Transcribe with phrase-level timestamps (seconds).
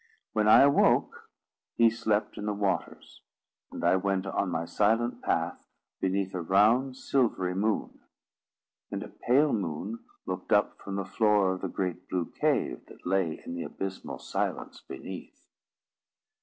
[0.33, 1.29] When I awoke,
[1.75, 3.21] he slept in the waters,
[3.71, 5.63] and I went on my silent path
[5.99, 7.99] beneath a round silvery moon.
[8.89, 13.05] And a pale moon looked up from the floor of the great blue cave that
[13.05, 15.45] lay in the abysmal silence beneath.